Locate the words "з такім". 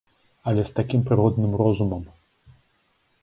0.69-1.03